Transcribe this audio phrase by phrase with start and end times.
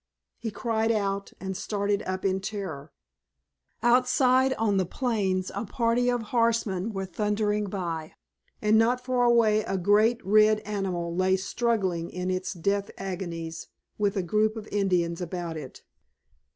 [0.39, 2.91] He cried out, and started up in terror.
[3.83, 8.13] Outside on the plains a party of horsemen were thundering by,
[8.63, 13.67] and not far away a great red animal lay struggling in its death agonies,
[13.99, 15.83] with a group of Indians about it.